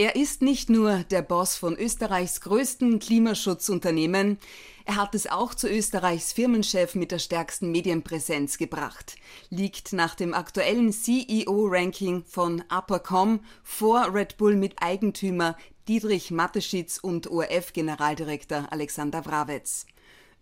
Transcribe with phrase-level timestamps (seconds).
[0.00, 4.38] Er ist nicht nur der Boss von Österreichs größten Klimaschutzunternehmen,
[4.84, 9.16] er hat es auch zu Österreichs Firmenchef mit der stärksten Medienpräsenz gebracht,
[9.50, 15.56] liegt nach dem aktuellen CEO-Ranking von Uppercom vor Red Bull mit Eigentümer
[15.88, 19.84] Dietrich Mateschitz und ORF-Generaldirektor Alexander Wrawetz.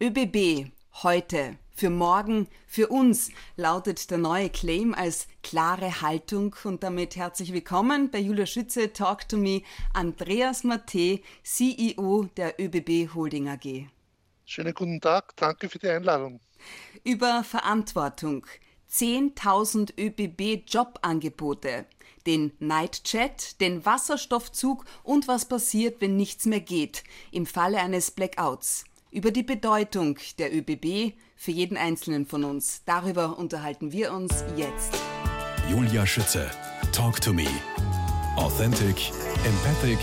[0.03, 0.67] ÖBB
[1.03, 7.53] heute für morgen, für uns lautet der neue Claim als klare Haltung und damit herzlich
[7.53, 9.61] willkommen bei Julia Schütze Talk to Me,
[9.93, 13.89] Andreas Matte, CEO der ÖBB Holding AG.
[14.47, 16.41] Schönen guten Tag, danke für die Einladung.
[17.05, 18.47] Über Verantwortung.
[18.91, 21.87] 10.000 ÖBB-Jobangebote,
[22.25, 27.03] den Nightchat, den Wasserstoffzug und was passiert, wenn nichts mehr geht,
[27.33, 28.85] im Falle eines Blackouts.
[29.11, 32.83] Über die Bedeutung der ÖBB für jeden Einzelnen von uns.
[32.85, 34.99] Darüber unterhalten wir uns jetzt.
[35.71, 36.51] Julia Schütze,
[36.93, 37.47] Talk to Me.
[38.37, 39.13] Authentic,
[39.45, 39.99] empathic,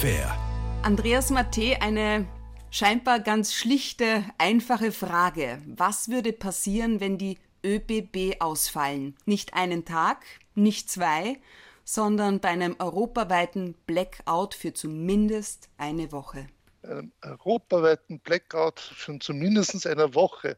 [0.00, 0.36] fair.
[0.82, 2.26] Andreas Matte, eine
[2.70, 5.62] scheinbar ganz schlichte, einfache Frage.
[5.66, 9.16] Was würde passieren, wenn die ÖBB ausfallen?
[9.24, 11.38] Nicht einen Tag, nicht zwei,
[11.84, 16.46] sondern bei einem europaweiten Blackout für zumindest eine Woche
[16.84, 20.56] einem europaweiten Blackout schon zumindest einer Woche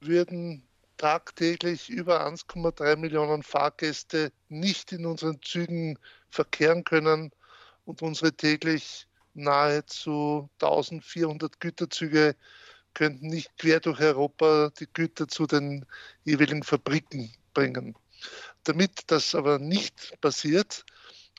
[0.00, 5.98] würden tagtäglich über 1,3 Millionen Fahrgäste nicht in unseren Zügen
[6.30, 7.32] verkehren können
[7.84, 12.36] und unsere täglich nahezu 1400 Güterzüge
[12.94, 15.84] könnten nicht quer durch Europa die Güter zu den
[16.24, 17.96] jeweiligen Fabriken bringen.
[18.62, 20.84] Damit das aber nicht passiert,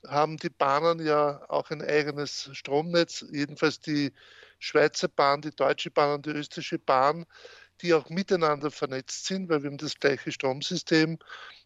[0.09, 4.13] haben die Bahnen ja auch ein eigenes Stromnetz, jedenfalls die
[4.59, 7.25] Schweizer Bahn, die Deutsche Bahn und die österreichische Bahn,
[7.81, 11.19] die auch miteinander vernetzt sind, weil wir haben das gleiche Stromsystem,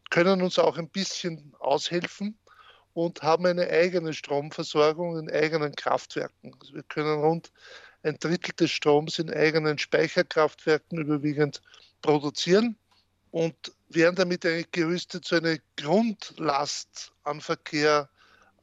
[0.10, 2.38] können uns auch ein bisschen aushelfen
[2.94, 6.56] und haben eine eigene Stromversorgung in eigenen Kraftwerken.
[6.60, 7.52] Also wir können rund
[8.04, 11.62] ein Drittel des Stroms in eigenen Speicherkraftwerken überwiegend
[12.02, 12.76] produzieren
[13.32, 13.56] und
[13.90, 18.10] wären damit eigentlich gerüstet, so eine Grundlast an Verkehr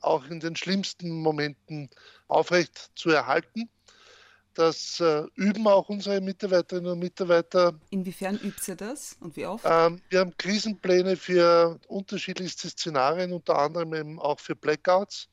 [0.01, 1.91] auch in den schlimmsten Momenten
[2.29, 3.69] aufrecht zu erhalten.
[4.57, 7.79] Das äh, üben auch unsere Mitarbeiterinnen und Mitarbeiter.
[7.91, 9.65] Inwiefern übt ihr das und wie oft?
[9.69, 15.29] Ähm, wir haben Krisenpläne für unterschiedlichste Szenarien, unter anderem eben auch für Blackouts.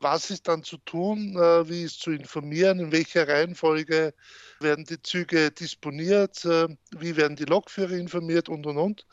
[0.00, 1.36] Was ist dann zu tun?
[1.36, 2.80] Äh, wie ist zu informieren?
[2.80, 4.12] In welcher Reihenfolge
[4.58, 6.44] werden die Züge disponiert?
[6.44, 6.66] Äh,
[6.98, 8.48] wie werden die Lokführer informiert?
[8.48, 9.06] Und, und, und.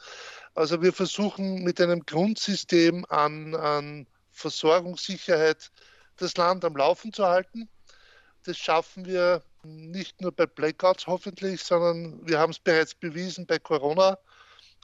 [0.56, 4.08] Also wir versuchen mit einem Grundsystem an, an
[4.42, 5.72] Versorgungssicherheit
[6.18, 7.70] das Land am Laufen zu halten.
[8.44, 13.60] Das schaffen wir nicht nur bei Blackouts hoffentlich, sondern wir haben es bereits bewiesen bei
[13.60, 14.18] Corona,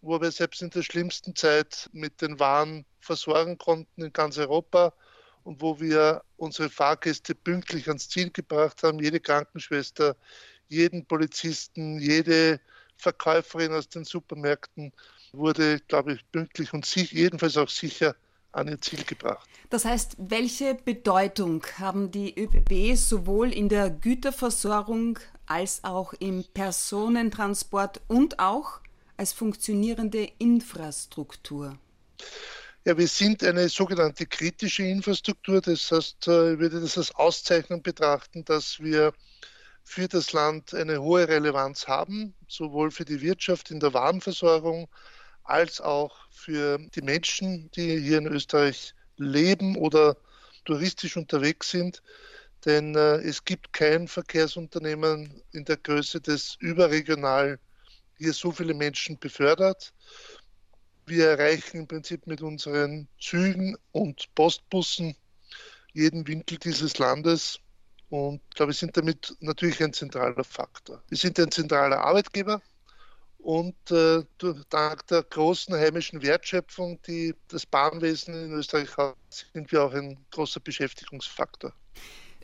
[0.01, 4.93] wo wir selbst in der schlimmsten Zeit mit den Waren versorgen konnten in ganz Europa
[5.43, 8.99] und wo wir unsere Fahrgäste pünktlich ans Ziel gebracht haben.
[8.99, 10.15] Jede Krankenschwester,
[10.67, 12.59] jeden Polizisten, jede
[12.97, 14.91] Verkäuferin aus den Supermärkten
[15.31, 18.15] wurde, glaube ich, pünktlich und sich, jedenfalls auch sicher
[18.51, 19.47] an ihr Ziel gebracht.
[19.69, 28.01] Das heißt, welche Bedeutung haben die ÖBB sowohl in der Güterversorgung als auch im Personentransport
[28.07, 28.79] und auch
[29.17, 31.77] als funktionierende Infrastruktur?
[32.85, 35.59] Ja, wir sind eine sogenannte kritische Infrastruktur.
[35.59, 39.13] Das heißt, äh, ich würde das als Auszeichnung betrachten, dass wir
[39.83, 44.87] für das Land eine hohe Relevanz haben, sowohl für die Wirtschaft in der Warenversorgung
[45.47, 50.17] als auch für die Menschen, die hier in Österreich leben oder
[50.65, 52.01] touristisch unterwegs sind.
[52.65, 57.59] Denn äh, es gibt kein Verkehrsunternehmen in der Größe, das überregional
[58.17, 59.93] hier so viele Menschen befördert.
[61.05, 65.15] Wir erreichen im Prinzip mit unseren Zügen und Postbussen
[65.93, 67.59] jeden Winkel dieses Landes
[68.09, 71.01] und glaube ich sind damit natürlich ein zentraler Faktor.
[71.09, 72.61] Wir sind ein zentraler Arbeitgeber
[73.47, 74.25] und äh,
[74.69, 80.17] dank der großen heimischen Wertschöpfung, die das Bahnwesen in Österreich hat, sind wir auch ein
[80.31, 81.71] großer Beschäftigungsfaktor.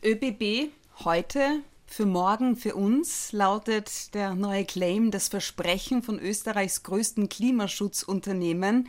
[0.02, 0.70] ÖBB
[1.04, 8.88] heute für morgen für uns lautet der neue Claim das Versprechen von Österreichs größten Klimaschutzunternehmen.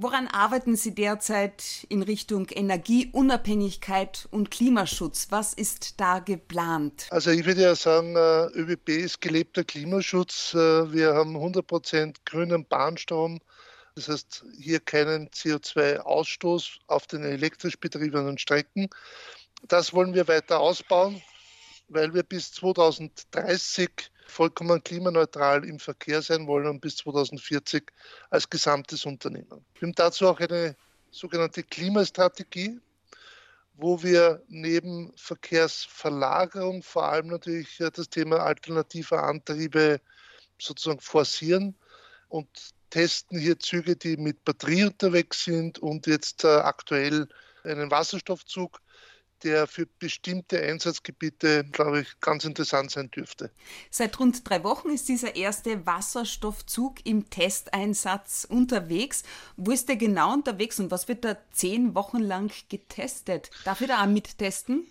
[0.00, 5.28] Woran arbeiten Sie derzeit in Richtung Energieunabhängigkeit und Klimaschutz?
[5.30, 7.06] Was ist da geplant?
[7.10, 10.52] Also ich würde ja sagen, äh, ÖBB ist gelebter Klimaschutz.
[10.54, 13.38] Äh, wir haben 100 Prozent grünen Bahnstrom.
[13.94, 18.88] Das heißt, hier keinen CO2-Ausstoß auf den elektrisch betriebenen Strecken.
[19.68, 21.22] Das wollen wir weiter ausbauen,
[21.86, 23.90] weil wir bis 2030
[24.26, 27.84] vollkommen klimaneutral im Verkehr sein wollen und bis 2040
[28.30, 29.64] als gesamtes Unternehmen.
[29.74, 30.76] Wir haben dazu auch eine
[31.10, 32.80] sogenannte Klimastrategie,
[33.74, 40.00] wo wir neben Verkehrsverlagerung vor allem natürlich das Thema alternativer Antriebe
[40.58, 41.74] sozusagen forcieren
[42.28, 42.48] und
[42.90, 47.28] testen hier Züge, die mit Batterie unterwegs sind und jetzt äh, aktuell
[47.64, 48.80] einen Wasserstoffzug
[49.42, 53.50] der für bestimmte Einsatzgebiete, glaube ich, ganz interessant sein dürfte.
[53.90, 59.22] Seit rund drei Wochen ist dieser erste Wasserstoffzug im Testeinsatz unterwegs.
[59.56, 63.50] Wo ist der genau unterwegs und was wird da zehn Wochen lang getestet?
[63.64, 64.86] Darf ich da auch mittesten?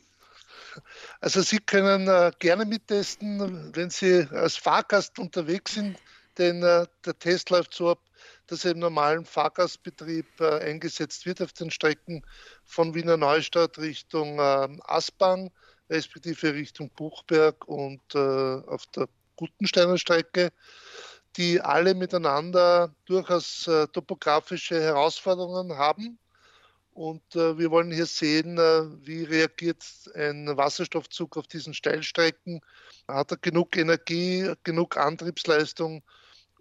[1.22, 5.98] Also Sie können äh, gerne mittesten, wenn Sie als Fahrgast unterwegs sind,
[6.38, 8.00] denn äh, der Test läuft so ab,
[8.48, 12.24] dass er im normalen Fahrgastbetrieb äh, eingesetzt wird auf den Strecken
[12.66, 15.52] von Wiener Neustadt Richtung äh, Aspang,
[15.90, 20.52] respektive Richtung Buchberg und äh, auf der Gutensteiner Strecke,
[21.38, 26.20] die alle miteinander durchaus äh, topografische Herausforderungen haben.
[26.94, 32.62] Und äh, wir wollen hier sehen, äh, wie reagiert ein Wasserstoffzug auf diesen Steilstrecken.
[33.08, 36.04] Hat er genug Energie, genug Antriebsleistung,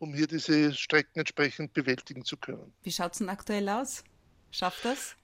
[0.03, 2.73] um hier diese Strecken entsprechend bewältigen zu können.
[2.83, 4.03] Wie schaut es denn aktuell aus?
[4.51, 5.15] Schafft das?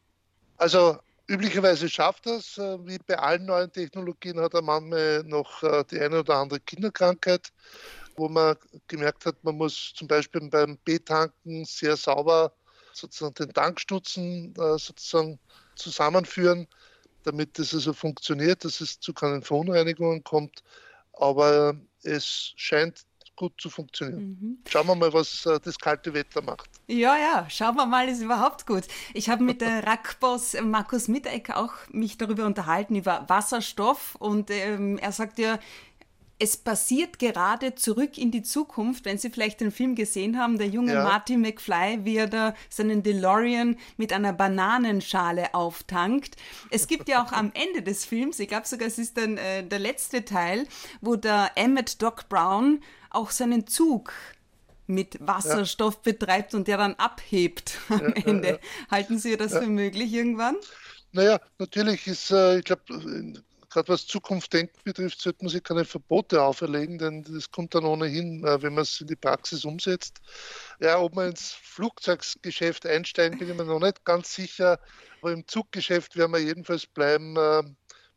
[0.57, 2.57] Also üblicherweise schafft das.
[2.59, 6.61] Äh, wie bei allen neuen Technologien hat er manchmal noch äh, die eine oder andere
[6.61, 7.53] Kinderkrankheit,
[8.17, 12.53] wo man gemerkt hat, man muss zum Beispiel beim B-Tanken sehr sauber
[12.93, 15.41] sozusagen den Tankstutzen äh, sozusagen
[15.75, 16.69] zusammenführen,
[17.25, 20.63] damit das also funktioniert, dass es zu keinen Verunreinigungen kommt.
[21.15, 23.09] Aber es scheint
[23.39, 24.37] gut zu funktionieren.
[24.41, 24.59] Mhm.
[24.69, 26.69] Schauen wir mal, was äh, das kalte Wetter macht.
[26.89, 28.83] Ja, ja, schauen wir mal, ist überhaupt gut.
[29.15, 34.99] Ich habe mit der Rackboss Markus Mitteck auch mich darüber unterhalten, über Wasserstoff und ähm,
[34.99, 35.61] er sagt ja,
[36.41, 40.69] es passiert gerade zurück in die Zukunft, wenn Sie vielleicht den Film gesehen haben, der
[40.69, 41.05] junge ja.
[41.05, 46.37] Marty McFly, wie er da seinen DeLorean mit einer Bananenschale auftankt.
[46.71, 49.65] Es gibt ja auch am Ende des Films, ich glaube sogar, es ist dann äh,
[49.65, 50.67] der letzte Teil,
[51.01, 54.13] wo der Emmett Doc Brown auch seinen Zug
[54.87, 56.13] mit Wasserstoff ja.
[56.13, 58.61] betreibt und der dann abhebt am ja, Ende.
[58.91, 60.57] Halten Sie das für möglich irgendwann?
[61.13, 62.83] Naja, natürlich ist, äh, ich glaube,
[63.71, 67.85] gerade was Zukunft denkt betrifft, sollte man sich keine Verbote auferlegen, denn das kommt dann
[67.85, 70.19] ohnehin, äh, wenn man es in die Praxis umsetzt.
[70.81, 74.79] Ja, ob man ins Flugzeuggeschäft einsteigen, bin ich mir noch nicht ganz sicher,
[75.21, 77.63] aber im Zuggeschäft werden wir jedenfalls bleiben, äh,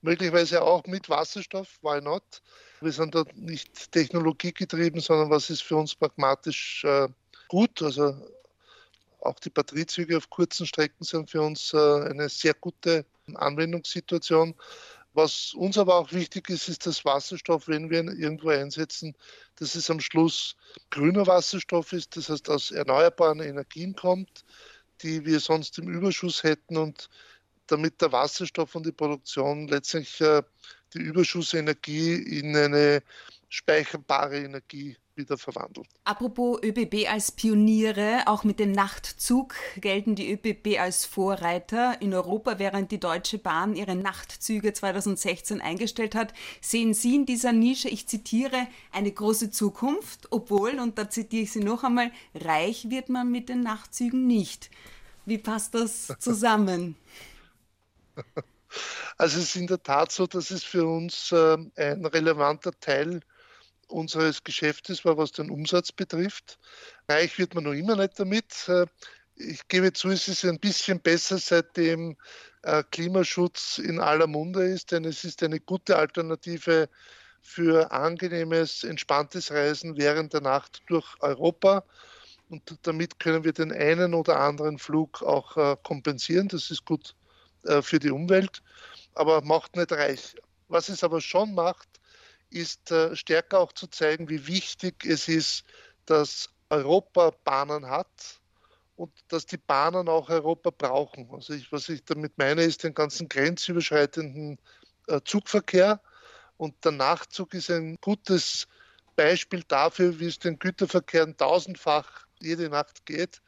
[0.02, 2.42] möglicherweise auch mit Wasserstoff, why not?
[2.82, 7.08] Wir sind dort nicht technologiegetrieben, sondern was ist für uns pragmatisch äh,
[7.48, 7.82] gut.
[7.82, 8.16] Also
[9.22, 13.06] auch die Batteriezüge auf kurzen Strecken sind für uns eine sehr gute
[13.36, 14.56] Anwendungssituation.
[15.14, 19.16] Was uns aber auch wichtig ist, ist das Wasserstoff, wenn wir ihn irgendwo einsetzen,
[19.58, 20.56] dass es am Schluss
[20.90, 24.46] grüner Wasserstoff ist, das heißt aus erneuerbaren Energien kommt,
[25.02, 27.10] die wir sonst im Überschuss hätten und
[27.68, 30.44] damit der Wasserstoff und die Produktion letztlich äh,
[30.94, 33.04] die Überschussenergie in eine
[33.50, 35.88] speicherbare Energie wieder verwandelt.
[36.04, 42.60] Apropos ÖBB als Pioniere, auch mit dem Nachtzug gelten die ÖBB als Vorreiter in Europa,
[42.60, 46.34] während die Deutsche Bahn ihre Nachtzüge 2016 eingestellt hat.
[46.62, 51.52] Sehen Sie in dieser Nische, ich zitiere, eine große Zukunft, obwohl, und da zitiere ich
[51.52, 54.70] Sie noch einmal, reich wird man mit den Nachtzügen nicht.
[55.26, 56.96] Wie passt das zusammen?
[59.18, 63.22] Also es ist in der Tat so, dass es für uns äh, ein relevanter Teil
[63.88, 66.58] unseres Geschäftes war, was den Umsatz betrifft.
[67.08, 68.68] Reich wird man noch immer nicht damit.
[68.68, 68.86] Äh,
[69.36, 72.16] ich gebe zu, es ist ein bisschen besser, seitdem
[72.64, 76.90] äh, Klimaschutz in aller Munde ist, denn es ist eine gute Alternative
[77.42, 81.84] für angenehmes, entspanntes Reisen während der Nacht durch Europa.
[82.50, 86.50] Und damit können wir den einen oder anderen Flug auch äh, kompensieren.
[86.50, 87.16] Das ist gut
[87.82, 88.62] für die Umwelt,
[89.14, 90.36] aber macht nicht reich.
[90.68, 91.88] Was es aber schon macht,
[92.50, 95.64] ist äh, stärker auch zu zeigen, wie wichtig es ist,
[96.06, 98.40] dass Europa Bahnen hat
[98.96, 101.30] und dass die Bahnen auch Europa brauchen.
[101.32, 104.60] Also ich, was ich damit meine, ist den ganzen grenzüberschreitenden
[105.08, 106.02] äh, Zugverkehr
[106.58, 108.68] und der Nachtzug ist ein gutes
[109.16, 113.42] Beispiel dafür, wie es den Güterverkehren tausendfach jede Nacht geht,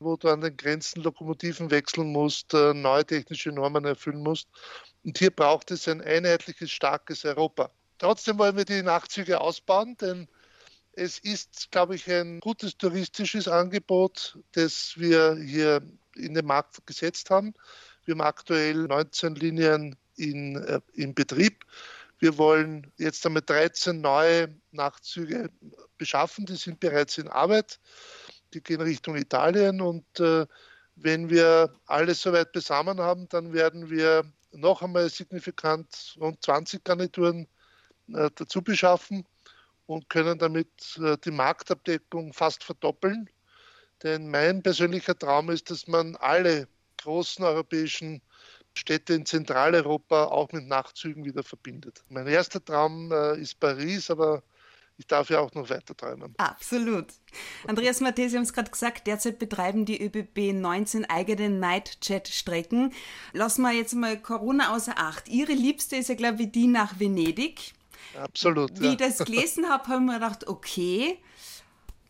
[0.00, 4.48] wo du an den Grenzen Lokomotiven wechseln musst, äh, neue technische Normen erfüllen musst.
[5.04, 7.70] Und hier braucht es ein einheitliches, starkes Europa.
[7.98, 10.28] Trotzdem wollen wir die Nachtzüge ausbauen, denn
[10.92, 15.82] es ist, glaube ich, ein gutes touristisches Angebot, das wir hier
[16.16, 17.54] in den Markt gesetzt haben.
[18.04, 21.64] Wir haben aktuell 19 Linien in, äh, in Betrieb.
[22.20, 25.50] Wir wollen jetzt einmal 13 neue Nachtzüge
[25.98, 27.78] beschaffen, die sind bereits in Arbeit.
[28.54, 30.46] Die gehen Richtung Italien und äh,
[30.96, 37.46] wenn wir alles soweit beisammen haben, dann werden wir noch einmal signifikant rund 20 Garnituren
[38.12, 39.24] äh, dazu beschaffen
[39.86, 43.28] und können damit äh, die Marktabdeckung fast verdoppeln.
[44.02, 48.22] Denn mein persönlicher Traum ist, dass man alle großen europäischen
[48.74, 52.04] Städte in Zentraleuropa auch mit Nachtzügen wieder verbindet.
[52.08, 54.42] Mein erster Traum äh, ist Paris, aber
[54.98, 56.34] ich darf ja auch noch weiter träumen.
[56.38, 57.06] Absolut.
[57.68, 62.92] Andreas Matthäus, Sie haben es gerade gesagt, derzeit betreiben die ÖBB 19 eigene Nightjet-Strecken.
[63.32, 65.28] Lassen wir jetzt mal Corona außer Acht.
[65.28, 67.74] Ihre liebste ist ja, glaube ich, die nach Venedig.
[68.20, 68.80] Absolut.
[68.80, 68.90] Wie ja.
[68.92, 71.18] ich das gelesen habe, habe ich mir gedacht, okay.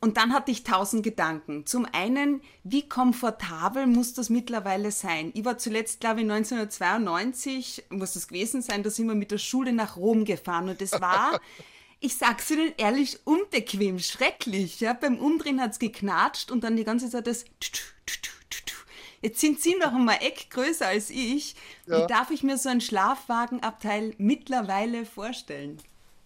[0.00, 1.66] Und dann hatte ich tausend Gedanken.
[1.66, 5.30] Zum einen, wie komfortabel muss das mittlerweile sein?
[5.34, 9.38] Ich war zuletzt, glaube ich, 1992, muss das gewesen sein, da sind wir mit der
[9.38, 11.38] Schule nach Rom gefahren und es war
[12.00, 14.80] ich sag's Ihnen ehrlich, unbequem, schrecklich.
[14.80, 14.92] Ja?
[14.92, 17.44] Beim Umdrehen hat's geknatscht und dann die ganze Zeit das.
[19.20, 21.56] Jetzt sind Sie noch einmal Eck größer als ich.
[21.86, 22.02] Ja.
[22.02, 25.78] Wie darf ich mir so ein Schlafwagenabteil mittlerweile vorstellen?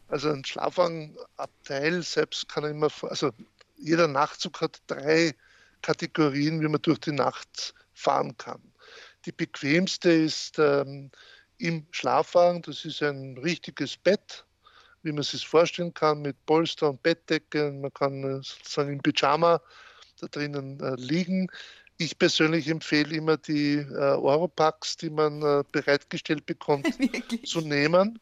[0.09, 3.31] Also ein Schlafwagenabteil selbst kann ich immer, also
[3.79, 5.35] jeder Nachtzug hat drei
[5.81, 8.61] Kategorien, wie man durch die Nacht fahren kann.
[9.25, 11.11] Die bequemste ist ähm,
[11.57, 14.45] im Schlafwagen, das ist ein richtiges Bett,
[15.03, 17.71] wie man es sich vorstellen kann, mit Polster und Bettdecke.
[17.73, 19.61] Man kann äh, sozusagen im Pyjama
[20.21, 21.49] da drinnen äh, liegen.
[21.99, 26.87] Ich persönlich empfehle immer die äh, Europacks, die man äh, bereitgestellt bekommt,
[27.47, 28.19] zu nehmen.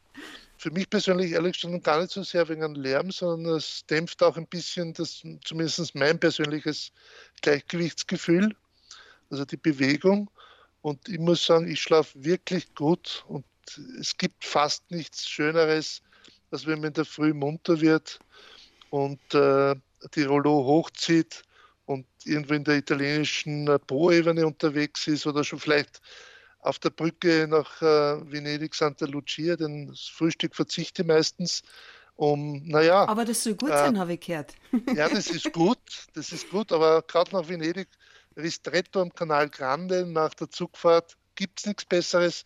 [0.59, 4.23] Für mich persönlich ehrlich gesagt gar nicht so sehr wegen einem Lärm, sondern es dämpft
[4.23, 6.93] auch ein bisschen das, zumindest mein persönliches
[7.41, 8.55] Gleichgewichtsgefühl,
[9.31, 10.31] also die Bewegung.
[10.83, 13.45] Und ich muss sagen, ich schlafe wirklich gut und
[13.99, 16.03] es gibt fast nichts Schöneres,
[16.51, 18.19] dass wenn man in der Früh munter wird
[18.91, 19.75] und äh,
[20.15, 21.43] die Rollo hochzieht
[21.87, 26.01] und irgendwo in der italienischen äh, Po-Ebene unterwegs ist oder schon vielleicht
[26.61, 31.63] auf der Brücke nach äh, Venedig Santa Lucia, denn das Frühstück verzichte meistens.
[32.17, 34.55] Um, naja, aber das soll gut äh, sein, habe ich gehört.
[34.95, 35.79] ja, das ist gut,
[36.13, 37.89] das ist gut, aber gerade nach Venedig,
[38.37, 42.45] Ristretto am Kanal Grande nach der Zugfahrt gibt es nichts Besseres.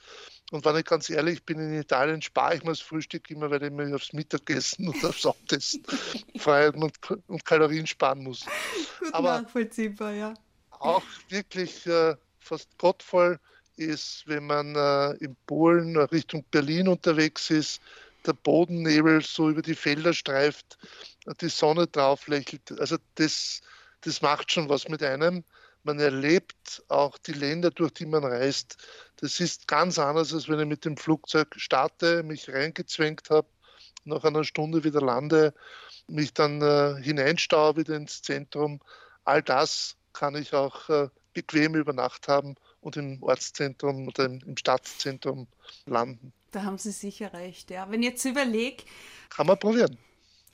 [0.55, 3.61] Und wenn ich ganz ehrlich bin, in Italien spare ich mir das Frühstück immer, weil
[3.65, 5.83] ich mir aufs Mittagessen und aufs Abendessen
[6.39, 6.97] freuen und,
[7.27, 8.47] und, Kalorien sparen muss.
[9.01, 10.33] Gut Aber nachvollziehbar, ja.
[10.71, 13.41] Auch wirklich äh, fast gottvoll
[13.75, 17.83] ist, wenn man äh, in Polen Richtung Berlin unterwegs ist,
[18.25, 20.79] der Bodennebel so über die Felder streift,
[21.41, 22.79] die Sonne drauf lächelt.
[22.79, 23.61] Also das,
[24.03, 25.43] das macht schon was mit einem
[25.85, 28.77] man erlebt auch die Länder, durch die man reist.
[29.17, 33.49] Das ist ganz anders, als wenn ich mit dem Flugzeug starte, mich reingezwängt habe,
[34.05, 35.55] nach einer Stunde wieder lande,
[36.07, 38.81] mich dann äh, hineinstaue wieder ins Zentrum.
[39.25, 44.41] All das kann ich auch äh, bequem über Nacht haben und im Ortszentrum oder im,
[44.47, 45.47] im Stadtzentrum
[45.87, 46.33] landen.
[46.51, 47.91] Da haben Sie sicher recht, ja.
[47.91, 48.85] Wenn ich jetzt überlege.
[49.31, 49.99] Kann man probieren.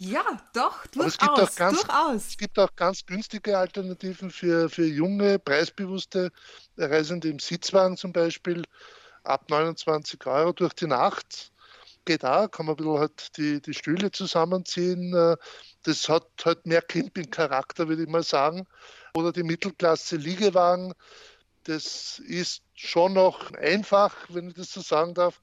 [0.03, 2.27] Ja, doch, durchaus, es gibt auch ganz, durchaus.
[2.29, 6.33] Es gibt auch ganz günstige Alternativen für, für junge, preisbewusste
[6.79, 8.65] Reisende im Sitzwagen zum Beispiel.
[9.25, 11.53] Ab 29 Euro durch die Nacht
[12.07, 15.37] geht auch, kann man ein bisschen halt die, die Stühle zusammenziehen.
[15.83, 18.67] Das hat halt mehr Camping-Charakter, würde ich mal sagen.
[19.13, 20.95] Oder die Mittelklasse Liegewagen.
[21.65, 25.43] Das ist schon noch einfach, wenn ich das so sagen darf.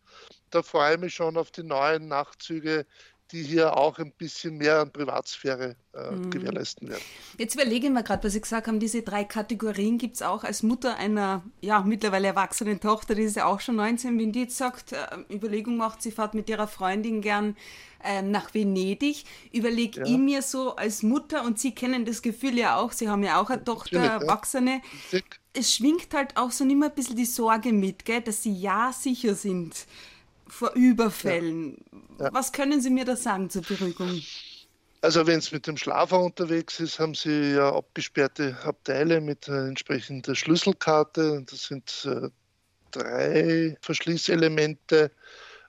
[0.49, 2.87] Da freue ich mich schon auf die neuen Nachtzüge
[3.31, 6.29] die hier auch ein bisschen mehr an Privatsphäre äh, mhm.
[6.29, 7.01] gewährleisten werden.
[7.38, 10.63] Jetzt überlegen wir gerade, was Sie gesagt haben, diese drei Kategorien gibt es auch als
[10.63, 14.57] Mutter einer ja, mittlerweile erwachsenen Tochter, die ist ja auch schon 19, wenn die jetzt
[14.57, 17.57] sagt, äh, Überlegung macht, sie fährt mit ihrer Freundin gern
[18.03, 20.05] äh, nach Venedig, überlege ja.
[20.05, 23.41] ich mir so als Mutter, und Sie kennen das Gefühl ja auch, Sie haben ja
[23.41, 24.81] auch eine Tochter, Erwachsene,
[25.12, 25.19] ja.
[25.53, 28.53] es schwingt halt auch so nicht mehr ein bisschen die Sorge mit, gell, dass sie
[28.53, 29.88] ja sicher sind
[30.50, 31.77] vor Überfällen.
[32.20, 32.25] Ja.
[32.25, 32.34] Ja.
[32.34, 34.22] Was können Sie mir da sagen zur Beruhigung?
[35.01, 39.68] Also wenn es mit dem Schlafer unterwegs ist, haben Sie ja abgesperrte Abteile mit äh,
[39.68, 41.46] entsprechender Schlüsselkarte.
[41.50, 42.30] Das sind äh,
[42.92, 45.12] drei Verschließelemente.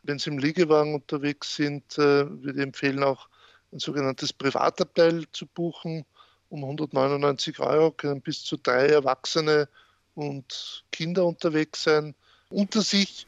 [0.03, 3.29] Wenn Sie im Liegewagen unterwegs sind, äh, würde ich empfehlen, auch
[3.71, 6.05] ein sogenanntes Privatabteil zu buchen.
[6.49, 9.69] Um 199 Euro können bis zu drei Erwachsene
[10.15, 12.15] und Kinder unterwegs sein.
[12.49, 13.28] Unter sich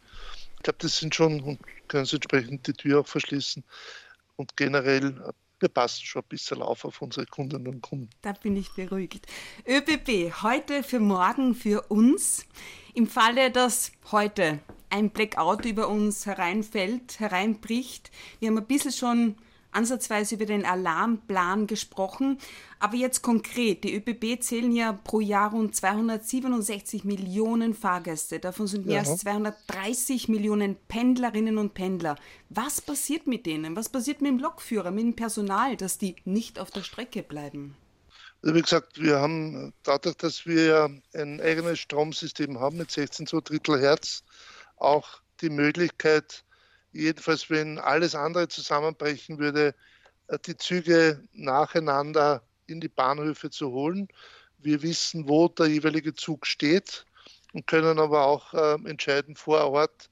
[0.60, 3.64] ich glaube, das sind schon, und können Sie entsprechend die Tür auch verschließen.
[4.36, 8.10] Und generell, wir passen schon ein bisschen auf auf unsere Kundinnen und Kunden.
[8.20, 9.26] Da bin ich beruhigt.
[9.66, 12.44] ÖBB, heute für morgen für uns.
[12.92, 14.58] Im Falle, dass heute
[14.90, 19.36] ein Blackout über uns hereinfällt, hereinbricht, wir haben ein bisschen schon
[19.72, 22.38] ansatzweise über den Alarmplan gesprochen.
[22.78, 28.40] Aber jetzt konkret, die ÖBB zählen ja pro Jahr rund 267 Millionen Fahrgäste.
[28.40, 29.10] Davon sind mehr ja.
[29.10, 32.16] als 230 Millionen Pendlerinnen und Pendler.
[32.48, 33.76] Was passiert mit denen?
[33.76, 37.76] Was passiert mit dem Lokführer, mit dem Personal, dass die nicht auf der Strecke bleiben?
[38.42, 43.40] Also wie gesagt, wir haben dadurch, dass wir ein eigenes Stromsystem haben mit 16 2
[43.40, 44.22] Drittel Hertz,
[44.76, 46.44] auch die Möglichkeit,
[46.92, 49.74] jedenfalls wenn alles andere zusammenbrechen würde,
[50.28, 54.08] äh, die Züge nacheinander in die Bahnhöfe zu holen.
[54.58, 57.04] Wir wissen, wo der jeweilige Zug steht
[57.52, 60.10] und können aber auch äh, entscheiden vor Ort,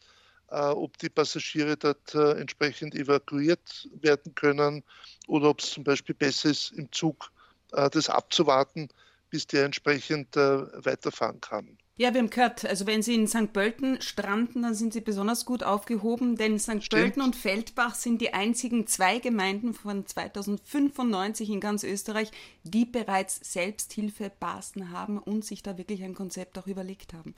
[0.48, 4.82] äh, ob die Passagiere dort äh, entsprechend evakuiert werden können
[5.26, 7.30] oder ob es zum Beispiel besser ist, im Zug
[7.72, 8.88] äh, das abzuwarten,
[9.30, 11.78] bis der entsprechend äh, weiterfahren kann.
[12.00, 13.52] Ja, wir haben gehört, also wenn Sie in St.
[13.52, 16.88] Pölten stranden, dann sind Sie besonders gut aufgehoben, denn St.
[16.88, 22.30] Pölten und Feldbach sind die einzigen zwei Gemeinden von 2095 in ganz Österreich,
[22.62, 27.34] die bereits Selbsthilfebasen haben und sich da wirklich ein Konzept auch überlegt haben.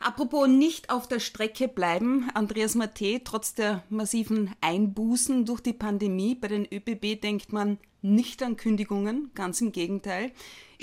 [0.00, 6.34] Apropos nicht auf der Strecke bleiben, Andreas Mate, trotz der massiven Einbußen durch die Pandemie
[6.34, 10.30] bei den ÖBB denkt man nicht an Kündigungen, ganz im Gegenteil.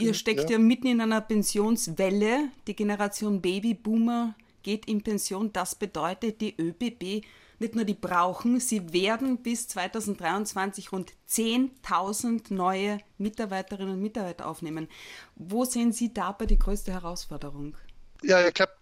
[0.02, 0.58] Ihr steckt ja.
[0.58, 2.50] ja mitten in einer Pensionswelle.
[2.68, 5.52] Die Generation Babyboomer geht in Pension.
[5.54, 7.24] Das bedeutet, die ÖBB
[7.62, 14.90] nicht nur die brauchen, sie werden bis 2023 rund 10.000 neue Mitarbeiterinnen und Mitarbeiter aufnehmen.
[15.36, 17.78] Wo sehen Sie dabei die größte Herausforderung?
[18.24, 18.74] Ja, ich glaube,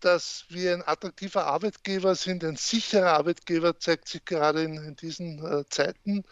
[0.00, 5.38] dass wir ein attraktiver Arbeitgeber sind, ein sicherer Arbeitgeber, zeigt sich gerade in, in diesen
[5.38, 6.24] äh, Zeiten.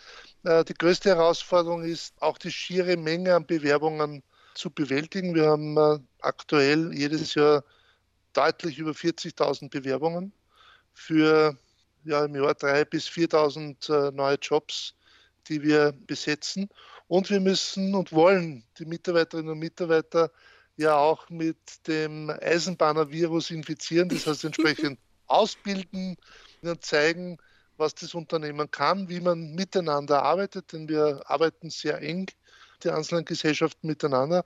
[0.43, 5.35] Äh, die größte Herausforderung ist auch die schiere Menge an Bewerbungen zu bewältigen.
[5.35, 7.65] Wir haben äh, aktuell jedes Jahr
[8.33, 10.33] deutlich über 40.000 Bewerbungen
[10.93, 11.57] für
[12.05, 14.95] ja, im Jahr 3.000 bis 4.000 äh, neue Jobs,
[15.49, 16.69] die wir besetzen.
[17.09, 20.31] Und wir müssen und wollen die Mitarbeiterinnen und Mitarbeiter
[20.77, 26.17] ja auch mit dem Eisenbahner-Virus infizieren, das heißt entsprechend ausbilden,
[26.63, 27.39] und zeigen,
[27.77, 32.27] was das Unternehmen kann, wie man miteinander arbeitet, denn wir arbeiten sehr eng,
[32.85, 34.45] die einzelnen Gesellschaften miteinander,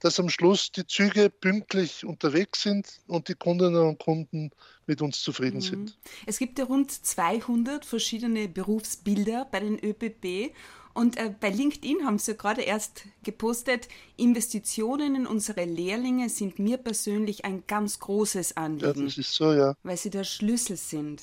[0.00, 4.50] dass am Schluss die Züge pünktlich unterwegs sind und die Kundinnen und Kunden
[4.86, 5.62] mit uns zufrieden mhm.
[5.62, 5.98] sind.
[6.26, 10.52] Es gibt ja rund 200 verschiedene Berufsbilder bei den ÖBB
[10.96, 16.78] und äh, bei LinkedIn haben sie gerade erst gepostet, Investitionen in unsere Lehrlinge sind mir
[16.78, 19.00] persönlich ein ganz großes Anliegen.
[19.00, 19.74] Ja, das ist so, ja.
[19.82, 21.20] Weil sie der Schlüssel sind.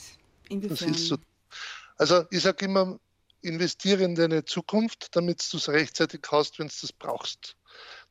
[0.47, 0.78] Inwiefern?
[0.78, 1.17] Das ist so.
[1.97, 2.99] Also ich sage immer,
[3.43, 7.56] investiere in deine Zukunft, damit du es rechtzeitig hast, wenn du das brauchst.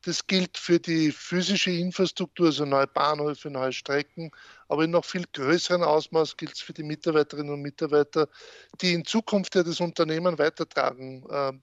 [0.01, 4.31] Das gilt für die physische Infrastruktur, also neue Bahnhöfe, neue Strecken,
[4.67, 8.27] aber in noch viel größeren Ausmaß gilt es für die Mitarbeiterinnen und Mitarbeiter,
[8.81, 11.53] die in Zukunft ja das Unternehmen weitertragen äh,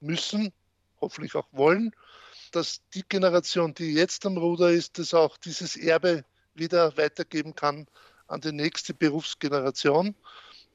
[0.00, 0.52] müssen,
[1.00, 1.92] hoffentlich auch wollen,
[2.52, 7.86] dass die Generation, die jetzt am Ruder ist, das auch dieses Erbe wieder weitergeben kann
[8.28, 10.14] an die nächste Berufsgeneration.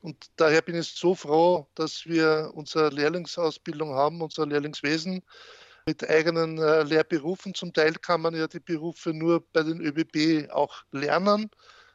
[0.02, 5.22] Und daher bin ich so froh, dass wir unsere Lehrlingsausbildung haben, unser Lehrlingswesen
[5.86, 7.54] mit eigenen äh, Lehrberufen.
[7.54, 11.50] Zum Teil kann man ja die Berufe nur bei den ÖBB auch lernen.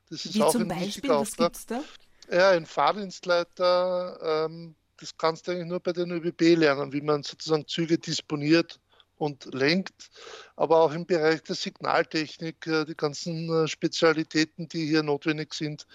[0.09, 1.83] Das ist Wie auch zum ein Beispiel, was gibt es da?
[2.31, 7.23] Ja, ein Fahrdienstleiter, ähm, das kannst du eigentlich nur bei den ÖBB lernen, wie man
[7.23, 8.81] sozusagen Züge disponiert
[9.19, 10.11] und lenkt,
[10.57, 15.87] aber auch im Bereich der Signaltechnik, äh, die ganzen äh, Spezialitäten, die hier notwendig sind,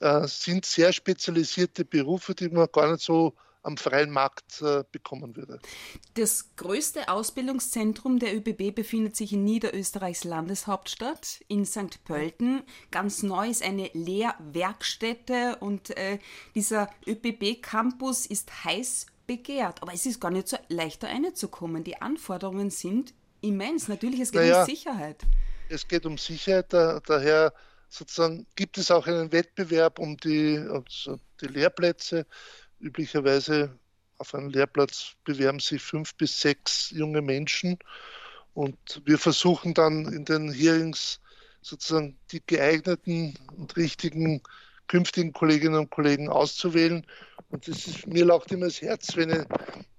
[0.00, 5.36] äh, sind sehr spezialisierte Berufe, die man gar nicht so am freien Markt äh, bekommen
[5.36, 5.58] würde.
[6.14, 12.02] Das größte Ausbildungszentrum der ÖBB befindet sich in Niederösterreichs Landeshauptstadt in St.
[12.04, 12.62] Pölten.
[12.90, 16.18] Ganz neu ist eine Lehrwerkstätte und äh,
[16.54, 19.82] dieser ÖBB-Campus ist heiß begehrt.
[19.82, 21.84] Aber es ist gar nicht so leicht, da reinzukommen.
[21.84, 23.88] Die Anforderungen sind immens.
[23.88, 25.24] Natürlich, es geht naja, um Sicherheit.
[25.68, 27.52] Es geht um Sicherheit, da, daher
[27.88, 32.26] sozusagen gibt es auch einen Wettbewerb um die, also die Lehrplätze
[32.80, 33.78] üblicherweise
[34.18, 37.78] auf einen Lehrplatz bewerben sich fünf bis sechs junge Menschen
[38.54, 41.20] und wir versuchen dann in den Hearings
[41.62, 44.42] sozusagen die geeigneten und richtigen
[44.88, 47.06] künftigen Kolleginnen und Kollegen auszuwählen.
[47.50, 49.44] Und das ist, mir laucht immer das Herz, wenn ich,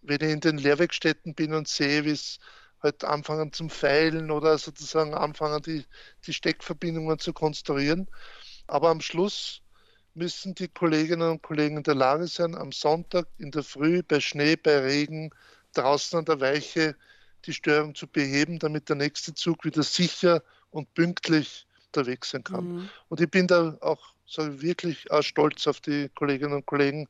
[0.02, 2.40] wenn ich in den Lehrwerkstätten bin und sehe, wie es
[2.82, 5.86] halt anfangen zum Feilen oder sozusagen anfangen, die,
[6.26, 8.08] die Steckverbindungen zu konstruieren.
[8.68, 9.62] Aber am Schluss
[10.14, 14.20] müssen die Kolleginnen und Kollegen in der Lage sein, am Sonntag in der Früh bei
[14.20, 15.32] Schnee, bei Regen
[15.74, 16.96] draußen an der Weiche
[17.46, 22.66] die Störung zu beheben, damit der nächste Zug wieder sicher und pünktlich unterwegs sein kann.
[22.66, 22.90] Mhm.
[23.08, 27.08] Und ich bin da auch sage wirklich auch stolz auf die Kolleginnen und Kollegen,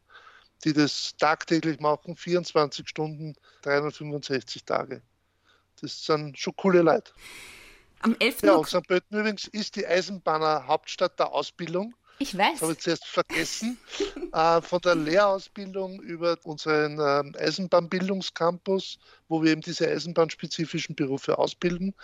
[0.64, 5.02] die das tagtäglich machen, 24 Stunden, 365 Tage.
[5.82, 7.12] Das sind schon coole Leute.
[8.02, 8.44] Am 11.
[8.44, 8.88] Ja, und St.
[8.88, 11.94] Pölten übrigens ist die Eisenbahner Hauptstadt der Ausbildung.
[12.20, 12.54] Ich weiß.
[12.54, 13.78] Das habe ich zuerst vergessen.
[14.34, 21.96] äh, von der Lehrausbildung über unseren äh, Eisenbahnbildungscampus, wo wir eben diese eisenbahnspezifischen Berufe ausbilden.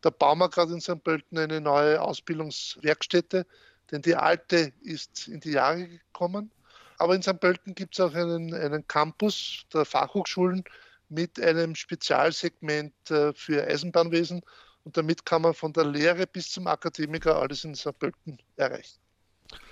[0.00, 1.02] Da bauen wir gerade in St.
[1.02, 3.46] Pölten eine neue Ausbildungswerkstätte,
[3.90, 6.50] denn die alte ist in die Jahre gekommen.
[6.98, 7.40] Aber in St.
[7.40, 10.64] Pölten gibt es auch einen, einen Campus der Fachhochschulen
[11.08, 14.42] mit einem Spezialsegment äh, für Eisenbahnwesen.
[14.84, 17.98] Und damit kann man von der Lehre bis zum Akademiker alles in St.
[17.98, 18.98] Pölten erreichen.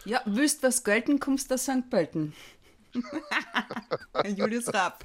[0.04, 1.88] Ja, willst was gelten, kommst du aus St.
[1.90, 2.34] Pölten.
[4.24, 5.04] Julius Raab.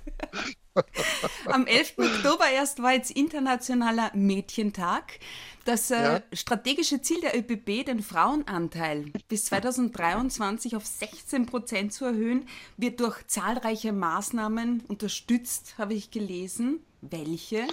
[1.45, 1.93] Am 11.
[1.97, 5.19] Oktober erst war jetzt Internationaler Mädchentag.
[5.65, 6.21] Das äh, ja.
[6.31, 13.27] strategische Ziel der ÖBB, den Frauenanteil bis 2023 auf 16 Prozent zu erhöhen, wird durch
[13.27, 16.79] zahlreiche Maßnahmen unterstützt, habe ich gelesen.
[17.01, 17.67] Welche?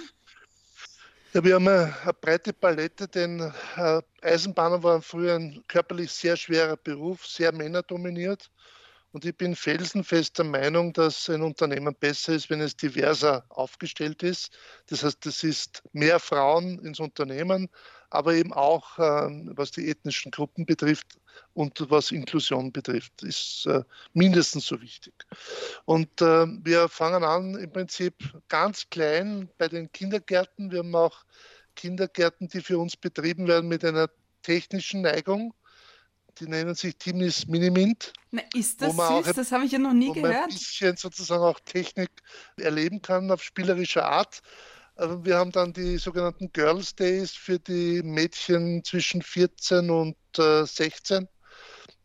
[1.33, 3.39] Ja, wir haben eine, eine breite Palette, denn
[3.75, 8.49] äh, Eisenbahner waren früher ein körperlich sehr schwerer Beruf, sehr männerdominiert.
[9.15, 14.23] Und ich bin felsenfest der Meinung, dass ein Unternehmen besser ist, wenn es diverser aufgestellt
[14.23, 14.51] ist.
[14.87, 17.69] Das heißt, es ist mehr Frauen ins Unternehmen,
[18.09, 21.17] aber eben auch, ähm, was die ethnischen Gruppen betrifft
[21.53, 25.13] und was Inklusion betrifft, ist äh, mindestens so wichtig.
[25.85, 28.15] Und äh, wir fangen an im Prinzip
[28.49, 30.71] ganz klein bei den Kindergärten.
[30.71, 31.23] Wir haben auch
[31.77, 34.09] Kindergärten, die für uns betrieben werden mit einer
[34.41, 35.53] technischen Neigung.
[36.39, 38.11] Die nennen sich Teamnis Minimint.
[38.31, 39.33] Na, ist das süß?
[39.33, 40.33] das habe ich ja noch nie wo gehört.
[40.33, 42.09] Man ein bisschen sozusagen auch Technik
[42.57, 44.41] erleben kann auf spielerische Art.
[44.95, 50.65] Also wir haben dann die sogenannten Girls Days für die Mädchen zwischen 14 und äh,
[50.65, 51.27] 16,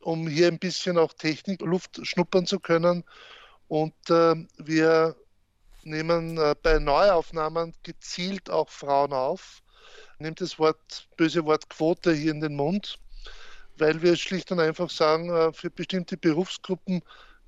[0.00, 3.04] um hier ein bisschen auch Technik, Luft schnuppern zu können.
[3.68, 5.16] Und äh, wir
[5.84, 9.62] nehmen äh, bei Neuaufnahmen gezielt auch Frauen auf.
[10.18, 12.98] Nimmt das Wort, böse Wort Quote hier in den Mund,
[13.78, 17.02] weil wir schlicht und einfach sagen, äh, für bestimmte Berufsgruppen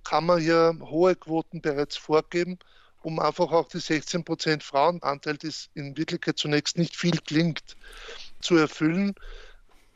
[0.05, 2.59] kann man hier hohe Quoten bereits vorgeben
[3.03, 7.77] um einfach auch die 16 Prozent Frauenanteil, das in Wirklichkeit zunächst nicht viel klingt,
[8.41, 9.15] zu erfüllen.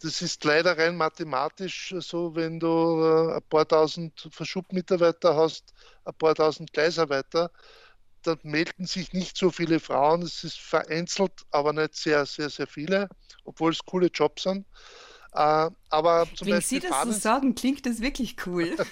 [0.03, 2.69] Das ist leider rein mathematisch so, wenn du
[3.03, 5.73] äh, ein paar tausend Verschubmitarbeiter hast,
[6.05, 7.51] ein paar tausend Gleisarbeiter,
[8.23, 10.23] dann melden sich nicht so viele Frauen.
[10.23, 13.09] Es ist vereinzelt, aber nicht sehr, sehr, sehr viele,
[13.45, 14.67] obwohl es coole Jobs sind.
[15.37, 18.75] Äh, aber zum Wenn Beispiel Sie das so sagen, klingt das wirklich cool.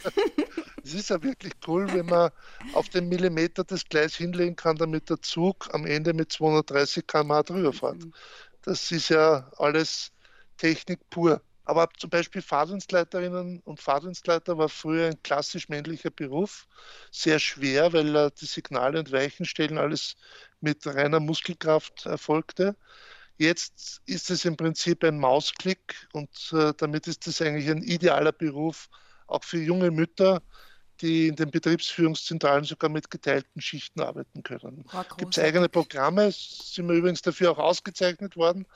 [0.87, 2.31] Es ist ja wirklich cool, wenn man
[2.75, 7.45] auf den Millimeter das Gleis hinlegen kann, damit der Zug am Ende mit 230 km/h
[7.45, 8.05] drüber fährt.
[8.05, 8.13] Mhm.
[8.61, 10.13] Das ist ja alles
[10.59, 11.41] Technik pur.
[11.65, 16.67] Aber zum Beispiel Fahrdienstleiterinnen und Fahrdienstleiter war früher ein klassisch männlicher Beruf.
[17.11, 20.17] Sehr schwer, weil die Signale und Weichenstellen alles
[20.61, 22.77] mit reiner Muskelkraft erfolgte.
[23.37, 28.33] Jetzt ist es im Prinzip ein Mausklick und äh, damit ist es eigentlich ein idealer
[28.33, 28.89] Beruf,
[29.27, 30.43] auch für junge Mütter,
[31.01, 34.85] die in den Betriebsführungszentralen sogar mit geteilten Schichten arbeiten können.
[35.17, 38.67] Gibt es eigene Programme, sind wir übrigens dafür auch ausgezeichnet worden.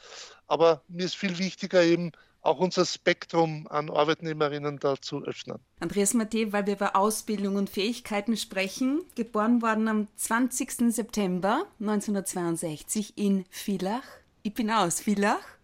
[0.49, 5.59] Aber mir ist viel wichtiger eben auch unser Spektrum an Arbeitnehmerinnen da zu öffnen.
[5.81, 10.93] Andreas Matthä, weil wir über Ausbildung und Fähigkeiten sprechen, geboren worden am 20.
[10.93, 14.03] September 1962 in Villach.
[14.43, 15.59] Ich bin aus Villach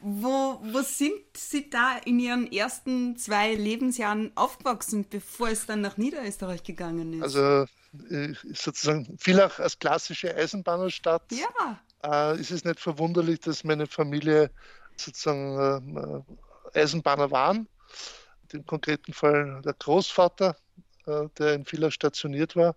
[0.00, 5.96] wo, wo sind Sie da in Ihren ersten zwei Lebensjahren aufgewachsen, bevor es dann nach
[5.96, 7.22] Niederösterreich gegangen ist?
[7.22, 7.66] Also
[8.10, 11.22] äh, sozusagen Villach als klassische Eisenbahnerstadt.
[11.32, 11.80] Ja.
[12.02, 14.50] Äh, ist es nicht verwunderlich, dass meine Familie
[14.96, 16.24] sozusagen
[16.74, 17.68] äh, Eisenbahner waren.
[18.52, 20.56] Im konkreten Fall der Großvater,
[21.06, 22.76] äh, der in Villach stationiert war.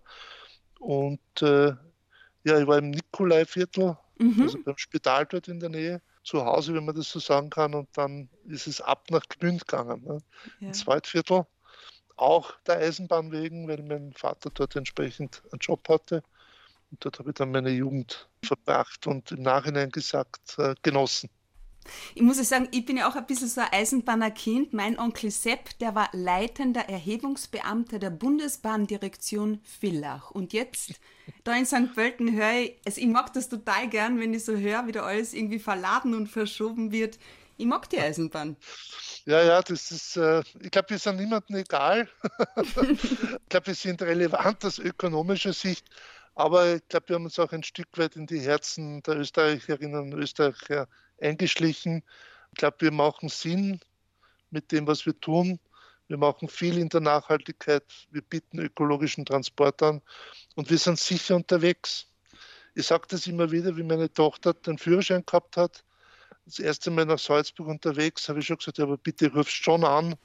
[0.78, 1.72] Und äh,
[2.44, 4.42] ja, ich war im Nikolaiviertel, mhm.
[4.42, 7.74] also beim Spital dort in der Nähe zu Hause, wenn man das so sagen kann.
[7.74, 10.02] Und dann ist es ab nach Gmünd gegangen.
[10.04, 10.18] Ne?
[10.60, 10.68] Ja.
[10.68, 11.46] Ein Zweitviertel.
[12.16, 16.22] Auch der Eisenbahn wegen, weil mein Vater dort entsprechend einen Job hatte.
[16.90, 21.28] Und dort habe ich dann meine Jugend verbracht und im Nachhinein gesagt, äh, genossen.
[22.14, 24.72] Ich muss sagen, ich bin ja auch ein bisschen so ein Eisenbahnerkind.
[24.72, 30.30] Mein Onkel Sepp, der war leitender Erhebungsbeamter der Bundesbahndirektion Villach.
[30.30, 30.92] Und jetzt,
[31.44, 31.94] da in St.
[31.94, 35.02] Pölten höre ich, also ich mag das total gern, wenn ich so höre, wie da
[35.02, 37.18] alles irgendwie verladen und verschoben wird.
[37.56, 38.56] Ich mag die Eisenbahn.
[39.26, 42.08] Ja, ja, das ist, äh, ich glaube, wir sind niemandem egal.
[42.56, 45.86] ich glaube, wir sind relevant aus ökonomischer Sicht.
[46.34, 50.12] Aber ich glaube, wir haben uns auch ein Stück weit in die Herzen der Österreicherinnen
[50.12, 50.88] und Österreicher
[51.20, 52.02] eingeschlichen.
[52.52, 53.80] Ich glaube, wir machen Sinn
[54.50, 55.58] mit dem, was wir tun.
[56.06, 57.84] Wir machen viel in der Nachhaltigkeit.
[58.10, 60.02] Wir bieten ökologischen Transport an
[60.54, 62.06] und wir sind sicher unterwegs.
[62.74, 65.84] Ich sage das immer wieder, wie meine Tochter den Führerschein gehabt hat.
[66.44, 69.84] Das erste Mal nach Salzburg unterwegs habe ich schon gesagt, ja, aber bitte rufst schon
[69.84, 70.16] an,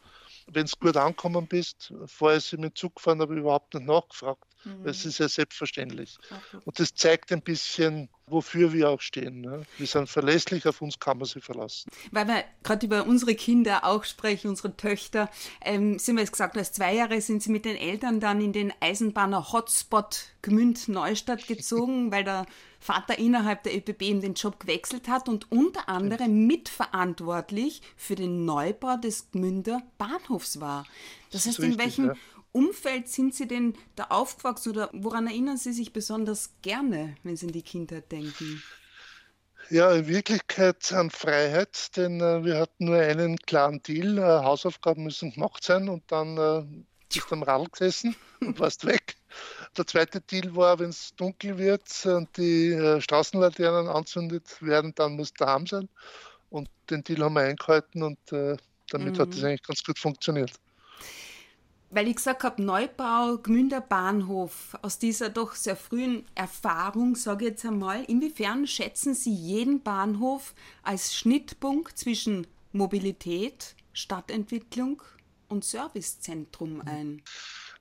[0.51, 1.93] wenn du gut angekommen bist.
[2.05, 4.43] Vorher sie mit Zug gefahren, habe ich überhaupt nicht nachgefragt.
[4.63, 4.83] Mhm.
[4.83, 6.17] Das ist ja selbstverständlich.
[6.29, 6.61] Okay.
[6.65, 9.41] Und das zeigt ein bisschen, wofür wir auch stehen.
[9.41, 9.65] Ne?
[9.77, 11.89] Wir sind verlässlich, auf uns kann man sich verlassen.
[12.11, 15.29] Weil wir gerade über unsere Kinder auch sprechen, unsere Töchter.
[15.61, 18.53] Ähm, Sie haben jetzt gesagt, als zwei Jahre sind Sie mit den Eltern dann in
[18.53, 22.45] den Eisenbahner-Hotspot Gmünd-Neustadt gezogen, weil der
[22.79, 28.45] Vater innerhalb der ÖPB eben den Job gewechselt hat und unter anderem mitverantwortlich für den
[28.45, 30.85] Neubau des Gmünder Bahnhofs war.
[31.31, 32.13] Das, das heißt, richtig, in welchem ja.
[32.51, 37.45] Umfeld sind Sie denn da aufgewachsen oder woran erinnern Sie sich besonders gerne, wenn Sie
[37.45, 38.63] in die Kindheit denken?
[39.69, 44.17] Ja, in Wirklichkeit an Freiheit, denn äh, wir hatten nur einen klaren Deal.
[44.17, 46.63] Äh, Hausaufgaben müssen gemacht sein und dann äh,
[47.31, 49.15] am Radl gesessen und warst weg.
[49.77, 55.15] Der zweite Deal war, wenn es dunkel wird und die äh, Straßenlaternen anzündet werden, dann
[55.15, 55.89] musst du daheim sein.
[56.49, 58.57] Und den Deal haben wir eingehalten und äh,
[58.89, 59.21] damit mhm.
[59.21, 60.51] hat das eigentlich ganz gut funktioniert
[61.91, 67.51] weil ich gesagt habe, Neubau, Gmünder Bahnhof, aus dieser doch sehr frühen Erfahrung, sage ich
[67.51, 75.01] jetzt einmal, inwiefern schätzen Sie jeden Bahnhof als Schnittpunkt zwischen Mobilität, Stadtentwicklung
[75.49, 77.21] und Servicezentrum ein?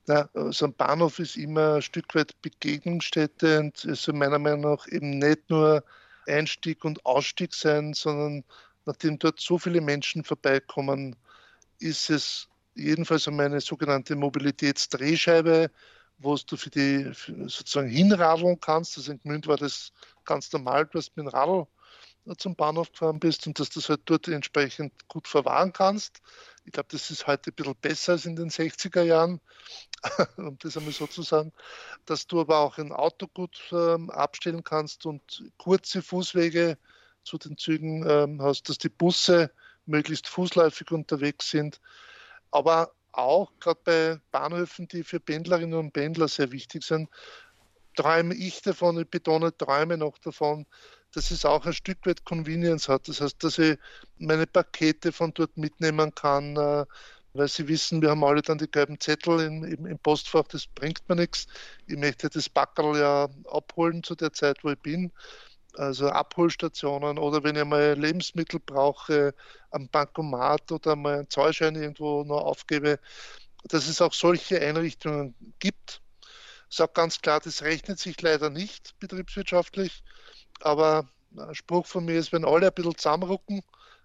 [0.07, 4.87] Ja, so ein Bahnhof ist immer ein Stück weit Begegnungsstätte und soll meiner Meinung nach
[4.87, 5.83] eben nicht nur
[6.27, 8.43] Einstieg und Ausstieg sein, sondern
[8.85, 11.15] nachdem dort so viele Menschen vorbeikommen,
[11.79, 15.69] ist es jedenfalls um eine sogenannte Mobilitätsdrehscheibe,
[16.17, 18.97] wo du für die für sozusagen hinradeln kannst.
[18.97, 19.91] Also in Gmünd war das
[20.25, 21.67] ganz normal, du mit dem Radl
[22.37, 26.21] zum Bahnhof gefahren bist und dass du das halt dort entsprechend gut verwahren kannst.
[26.65, 29.41] Ich glaube, das ist heute ein bisschen besser als in den 60er Jahren,
[30.37, 31.51] um das einmal so zu sagen.
[32.05, 36.77] Dass du aber auch ein Auto gut ähm, abstellen kannst und kurze Fußwege
[37.23, 39.51] zu den Zügen ähm, hast, dass die Busse
[39.85, 41.79] möglichst fußläufig unterwegs sind
[42.51, 47.09] aber auch gerade bei Bahnhöfen, die für Pendlerinnen und Pendler sehr wichtig sind,
[47.95, 50.65] träume ich davon, ich betone, träume noch davon,
[51.13, 53.07] dass es auch ein Stück weit Convenience hat.
[53.07, 53.77] Das heißt, dass ich
[54.17, 56.85] meine Pakete von dort mitnehmen kann, äh,
[57.33, 60.67] weil Sie wissen, wir haben alle dann die gelben Zettel im, im, im Postfach, das
[60.67, 61.47] bringt mir nichts.
[61.87, 65.11] Ich möchte das Backerl ja abholen zu der Zeit, wo ich bin
[65.79, 69.33] also Abholstationen oder wenn ich mal Lebensmittel brauche,
[69.71, 72.99] am Bankomat oder mal einen Zollschein irgendwo noch aufgebe,
[73.65, 76.01] dass es auch solche Einrichtungen gibt.
[76.69, 80.03] Ich sage ganz klar, das rechnet sich leider nicht betriebswirtschaftlich,
[80.65, 83.61] aber ein Spruch von mir ist, wenn alle ein bisschen zusammenrucken,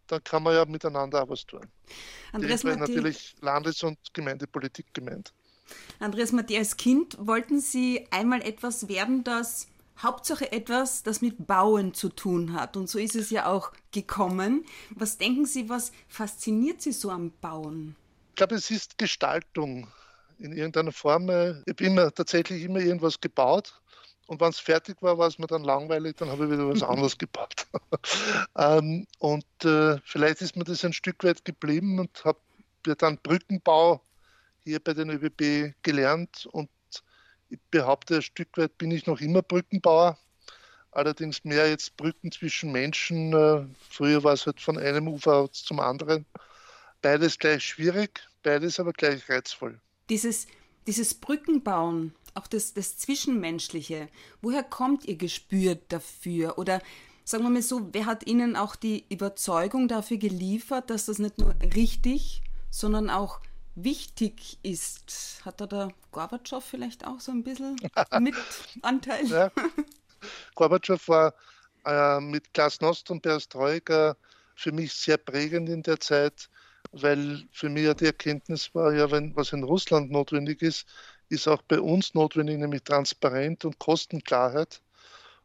[0.07, 1.67] dann kann man ja miteinander auch was tun.
[2.33, 5.33] Andreas ist natürlich Landes- und Gemeindepolitik gemeint.
[5.99, 9.67] Andreas Matthias, als Kind wollten Sie einmal etwas werden, das
[9.99, 12.77] Hauptsache etwas, das mit Bauen zu tun hat.
[12.77, 14.67] Und so ist es ja auch gekommen.
[14.91, 17.97] Was denken Sie, was fasziniert Sie so am Bauen?
[18.31, 19.87] Ich glaube, es ist Gestaltung
[20.39, 21.25] in irgendeiner Form.
[21.25, 23.81] Ich habe immer tatsächlich immer irgendwas gebaut.
[24.27, 26.83] Und wenn es fertig war, war es mir dann langweilig, dann habe ich wieder was
[26.83, 27.67] anderes gebaut.
[28.57, 32.39] ähm, und äh, vielleicht ist mir das ein Stück weit geblieben und habe
[32.99, 34.03] dann Brückenbau
[34.65, 36.69] hier bei den ÖBB gelernt und
[37.51, 40.19] ich behaupte, ein Stück weit bin ich noch immer Brückenbauer,
[40.91, 43.33] allerdings mehr jetzt Brücken zwischen Menschen.
[43.33, 46.27] Äh, früher war es halt von einem Ufer zum anderen.
[47.03, 49.79] Beides gleich schwierig, beides aber gleich reizvoll.
[50.09, 50.47] Dieses,
[50.87, 54.09] dieses Brückenbauen, auch das, das Zwischenmenschliche,
[54.43, 56.59] woher kommt Ihr Gespür dafür?
[56.59, 56.81] Oder
[57.25, 61.39] sagen wir mal so, wer hat Ihnen auch die Überzeugung dafür geliefert, dass das nicht
[61.39, 63.41] nur richtig, sondern auch
[63.75, 65.41] wichtig ist.
[65.45, 67.77] Hat da der Gorbatschow vielleicht auch so ein bisschen
[68.21, 68.35] mit
[68.83, 69.27] Anteil?
[69.27, 69.51] Ja.
[70.55, 71.35] Gorbatschow war
[71.85, 74.17] äh, mit Glasnost und Perestroika
[74.55, 76.49] für mich sehr prägend in der Zeit,
[76.93, 80.87] weil für mich ja die Erkenntnis war, ja, wenn was in Russland notwendig ist,
[81.35, 84.81] ist auch bei uns notwendig, nämlich Transparenz und Kostenklarheit.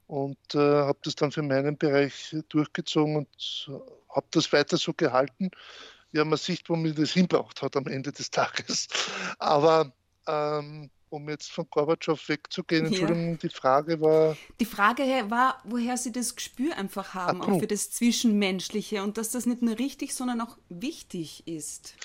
[0.07, 3.69] Und äh, habe das dann für meinen Bereich durchgezogen und
[4.09, 5.51] habe das weiter so gehalten
[6.11, 8.87] ja, man sieht, wo mir das hinbraucht hat am Ende des Tages.
[9.37, 9.91] Aber
[10.27, 13.37] ähm, um jetzt von Gorbatschow wegzugehen, Entschuldigung, ja.
[13.37, 14.37] die Frage war.
[14.59, 19.31] Die Frage war, woher Sie das Gespür einfach haben, auch für das Zwischenmenschliche und dass
[19.31, 21.95] das nicht nur richtig, sondern auch wichtig ist.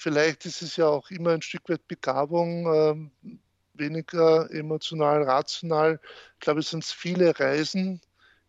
[0.00, 3.10] Vielleicht ist es ja auch immer ein Stück weit Begabung, ähm,
[3.74, 6.00] weniger emotional, rational.
[6.34, 8.00] Ich glaube, es sind viele Reisen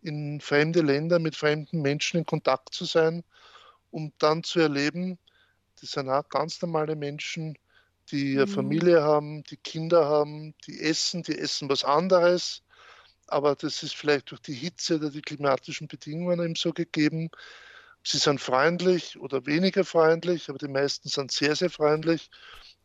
[0.02, 3.24] in fremde Länder mit fremden Menschen in Kontakt zu sein
[3.92, 5.20] um dann zu erleben,
[5.80, 7.58] Das sind auch ganz normale Menschen,
[8.12, 8.48] die mhm.
[8.48, 12.64] Familie haben, die Kinder haben, die essen, die essen was anderes.
[13.28, 17.30] Aber das ist vielleicht durch die Hitze oder die klimatischen Bedingungen eben so gegeben.
[18.04, 22.30] Sie sind freundlich oder weniger freundlich, aber die meisten sind sehr, sehr freundlich.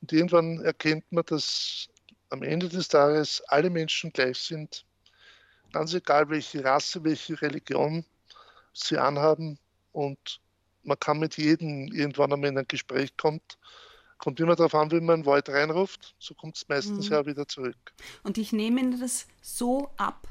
[0.03, 1.89] Und irgendwann erkennt man, dass
[2.31, 4.85] am Ende des Tages alle Menschen gleich sind.
[5.73, 8.05] Ganz egal, welche Rasse, welche Religion
[8.73, 9.59] sie anhaben.
[9.93, 10.41] Und
[10.83, 13.41] man kann mit jedem irgendwann einmal in ein Gespräch kommen.
[14.19, 17.13] Kommt immer darauf an, wie man in den Wald reinruft, so kommt es meistens mhm.
[17.13, 17.77] ja wieder zurück.
[18.23, 20.27] Und ich nehme das so ab.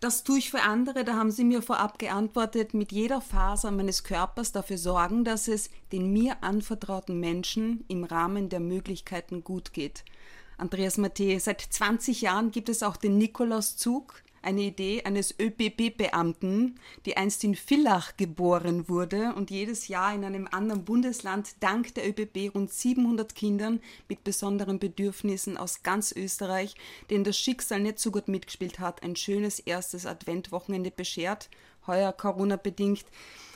[0.00, 4.02] Das tue ich für andere, da haben Sie mir vorab geantwortet, mit jeder Faser meines
[4.02, 10.06] Körpers dafür sorgen, dass es den mir anvertrauten Menschen im Rahmen der Möglichkeiten gut geht.
[10.56, 17.16] Andreas Matthä, seit 20 Jahren gibt es auch den Nikolauszug, eine Idee eines ÖBB-Beamten, die
[17.16, 22.54] einst in Villach geboren wurde und jedes Jahr in einem anderen Bundesland dank der ÖBB
[22.54, 26.74] rund 700 Kindern mit besonderen Bedürfnissen aus ganz Österreich,
[27.10, 31.50] denen das Schicksal nicht so gut mitgespielt hat, ein schönes erstes Adventwochenende beschert,
[31.86, 33.04] heuer Corona-bedingt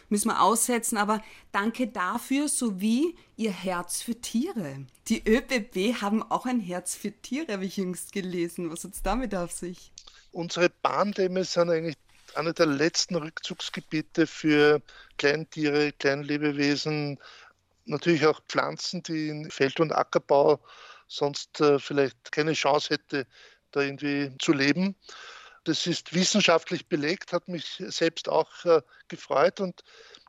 [0.08, 4.86] müssen wir aussetzen, aber danke dafür sowie Ihr Herz für Tiere.
[5.08, 8.70] Die ÖBB haben auch ein Herz für Tiere, habe ich jüngst gelesen.
[8.70, 9.90] Was hat es damit auf sich?
[10.34, 11.96] Unsere Bahndämme sind eigentlich
[12.34, 14.82] eine der letzten Rückzugsgebiete für
[15.16, 17.20] Kleintiere, Kleinlebewesen,
[17.84, 20.58] natürlich auch Pflanzen, die in Feld- und Ackerbau
[21.06, 23.28] sonst äh, vielleicht keine Chance hätte,
[23.70, 24.96] da irgendwie zu leben.
[25.62, 29.84] Das ist wissenschaftlich belegt, hat mich selbst auch äh, gefreut und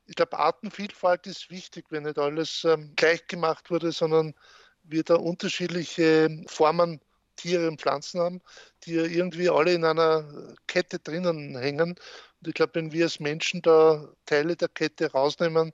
[0.06, 4.36] ich glaube, Artenvielfalt ist wichtig, wenn nicht alles ähm, gleich gemacht wurde, sondern
[4.84, 7.02] wir da unterschiedliche Formen
[7.36, 8.41] Tiere und Pflanzen haben,
[8.84, 11.91] die ja irgendwie alle in einer Kette drinnen hängen.
[11.91, 15.74] Und ich glaube, wenn wir als Menschen da Teile der Kette rausnehmen,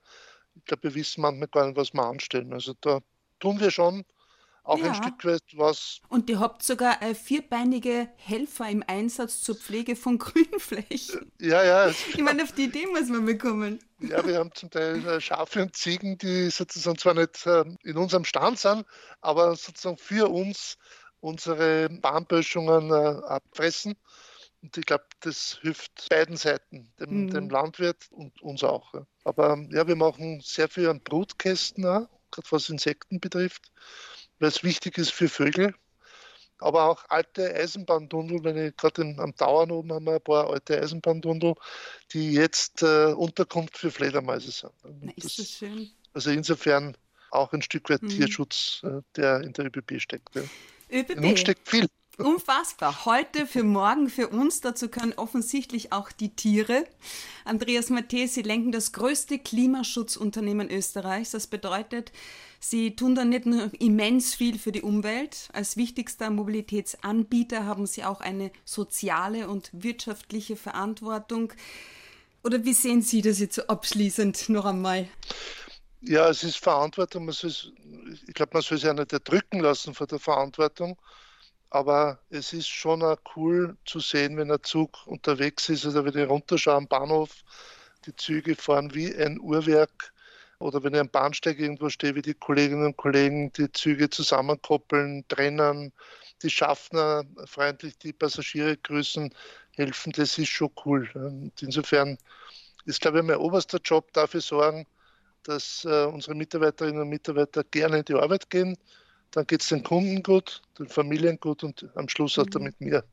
[0.56, 2.54] ich glaube, wir wissen manchmal gar nicht, was wir anstellen.
[2.54, 3.00] Also da
[3.40, 4.06] tun wir schon
[4.64, 4.92] auch ja.
[4.92, 6.00] ein Stück weit was.
[6.08, 11.32] Und ihr habt sogar äh, vierbeinige Helfer im Einsatz zur Pflege von Grünflächen.
[11.40, 11.90] Ja, ja.
[11.90, 13.80] Ich meine, auf die Idee muss man bekommen.
[14.00, 17.98] Ja, wir haben zum Teil äh, Schafe und Ziegen, die sozusagen zwar nicht äh, in
[17.98, 18.86] unserem Stand sind,
[19.22, 20.78] aber sozusagen für uns
[21.22, 23.96] unsere Bahnböschungen äh, abfressen.
[24.62, 27.30] Und ich glaube, das hilft beiden Seiten, dem, mhm.
[27.32, 28.94] dem, Landwirt und uns auch.
[29.24, 33.72] Aber ja, wir machen sehr viel an Brutkästen auch, gerade was Insekten betrifft,
[34.40, 35.74] weil es wichtig ist für Vögel.
[36.60, 40.80] Aber auch alte Eisenbahntunnel, wenn ich gerade am Dauern oben haben wir ein paar alte
[40.80, 41.56] Eisenbahntunnel,
[42.12, 44.74] die jetzt äh, Unterkunft für Fledermäuse sind.
[44.84, 45.90] Na, ist das, das schön.
[46.14, 46.96] Also insofern
[47.32, 48.10] auch ein Stück weit mhm.
[48.10, 50.36] Tierschutz, äh, der in der ÖBB steckt.
[50.36, 50.44] Ja.
[50.92, 51.24] ÖBB.
[51.24, 51.88] In steckt viel.
[52.18, 53.06] Unfassbar.
[53.06, 54.62] Heute für morgen für uns.
[54.62, 56.86] Dazu können offensichtlich auch die Tiere.
[57.46, 61.32] Andreas Matthä, Sie lenken das größte Klimaschutzunternehmen Österreichs.
[61.32, 62.12] Das bedeutet,
[62.60, 65.50] Sie tun da nicht nur immens viel für die Umwelt.
[65.54, 71.54] Als wichtigster Mobilitätsanbieter haben Sie auch eine soziale und wirtschaftliche Verantwortung.
[72.44, 75.08] Oder wie sehen Sie das jetzt so abschließend noch einmal?
[76.04, 77.26] Ja, es ist Verantwortung.
[77.26, 81.00] Man ich glaube, man soll sich ja nicht erdrücken lassen vor der Verantwortung.
[81.70, 86.18] Aber es ist schon auch cool zu sehen, wenn ein Zug unterwegs ist oder wenn
[86.18, 87.44] ich runterschaue am Bahnhof,
[88.06, 90.14] die Züge fahren wie ein Uhrwerk.
[90.60, 95.26] Oder wenn ich am Bahnsteig irgendwo stehe, wie die Kolleginnen und Kollegen die Züge zusammenkoppeln,
[95.28, 95.94] trennen,
[96.44, 99.34] die Schaffner freundlich die Passagiere grüßen,
[99.76, 101.10] helfen, das ist schon cool.
[101.16, 102.18] Und insofern
[102.86, 104.88] ist, glaube ich, mein oberster Job dafür sorgen,
[105.44, 108.78] dass äh, unsere Mitarbeiterinnen und Mitarbeiter gerne in die Arbeit gehen.
[109.32, 112.52] Dann geht es den Kunden gut, den Familien gut und am Schluss auch mhm.
[112.52, 113.04] damit mir.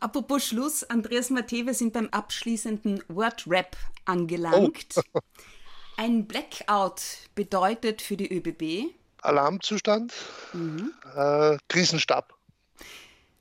[0.00, 4.94] Apropos Schluss, Andreas Matthä, wir sind beim abschließenden Word-Rap angelangt.
[5.12, 5.20] Oh.
[5.96, 7.02] Ein Blackout
[7.34, 10.14] bedeutet für die ÖBB Alarmzustand,
[10.52, 10.92] mhm.
[11.16, 12.34] äh, Krisenstab.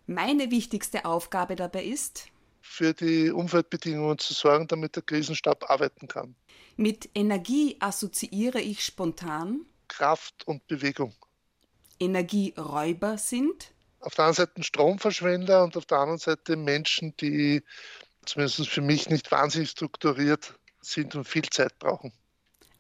[0.08, 2.28] Meine wichtigste Aufgabe dabei ist,
[2.68, 6.36] für die Umweltbedingungen zu sorgen, damit der Krisenstab arbeiten kann.
[6.76, 11.16] Mit Energie assoziiere ich spontan Kraft und Bewegung.
[12.00, 13.72] Energieräuber sind?
[14.00, 17.64] Auf der einen Seite Stromverschwender und auf der anderen Seite Menschen, die
[18.26, 22.14] zumindest für mich nicht wahnsinnig strukturiert sind und viel Zeit brauchen.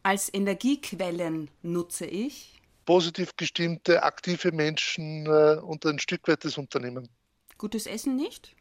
[0.04, 2.62] Als Energiequellen nutze ich?
[2.86, 7.10] Positiv gestimmte, aktive Menschen äh, und ein Stück weit das Unternehmen.
[7.58, 8.56] Gutes Essen nicht?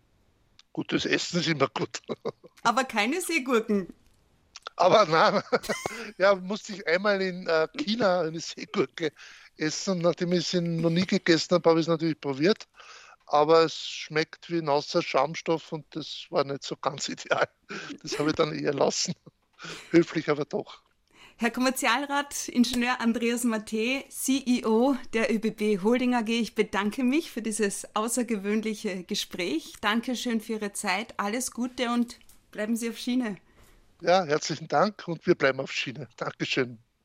[0.76, 2.02] Gutes Essen ist immer gut.
[2.62, 3.94] Aber keine Seegurken.
[4.76, 5.42] Aber nein,
[6.18, 9.10] ja, musste ich einmal in äh, China eine Seegurke
[9.56, 10.00] essen.
[10.00, 12.68] Nachdem ich sie noch nie gegessen habe, habe ich es natürlich probiert.
[13.24, 17.48] Aber es schmeckt wie nasser Schaumstoff und das war nicht so ganz ideal.
[18.02, 19.14] Das habe ich dann eher lassen.
[19.92, 20.82] Höflich, aber doch.
[21.38, 27.94] Herr Kommerzialrat Ingenieur Andreas Matte, CEO der ÖBB Holding AG, ich bedanke mich für dieses
[27.94, 29.74] außergewöhnliche Gespräch.
[29.82, 31.12] Dankeschön für Ihre Zeit.
[31.18, 32.18] Alles Gute und
[32.52, 33.36] bleiben Sie auf Schiene.
[34.00, 36.08] Ja, herzlichen Dank und wir bleiben auf Schiene.
[36.16, 36.78] Dankeschön.